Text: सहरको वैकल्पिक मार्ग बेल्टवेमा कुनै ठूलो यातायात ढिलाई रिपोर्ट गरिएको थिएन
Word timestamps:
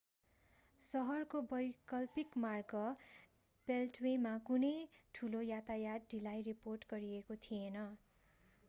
सहरको 0.81 1.41
वैकल्पिक 1.51 2.41
मार्ग 2.45 2.81
बेल्टवेमा 3.67 4.33
कुनै 4.49 4.73
ठूलो 5.15 5.45
यातायात 5.45 6.11
ढिलाई 6.15 6.45
रिपोर्ट 6.45 6.91
गरिएको 6.91 7.41
थिएन 7.43 7.81